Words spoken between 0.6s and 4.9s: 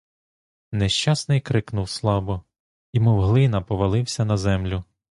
Нещасний крикнув слабо і, мов глина, повалився на землю.